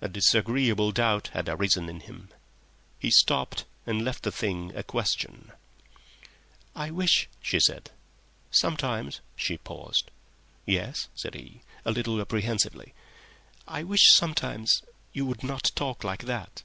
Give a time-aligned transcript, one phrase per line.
[0.00, 2.30] A disagreeable doubt had arisen in him.
[2.98, 5.52] He stopped and left the thing a question.
[6.74, 7.90] "I wish," she said,
[8.50, 10.10] "sometimes—" She paused.
[10.64, 11.36] "Yes?" he said,
[11.84, 12.94] a little apprehensively.
[13.68, 16.62] "I wish sometimes—you would not talk like that."